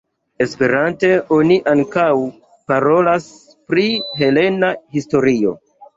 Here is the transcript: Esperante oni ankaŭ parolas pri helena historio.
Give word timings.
Esperante 0.43 1.09
oni 1.35 1.57
ankaŭ 1.73 2.07
parolas 2.71 3.27
pri 3.75 3.87
helena 4.23 4.71
historio. 4.97 5.55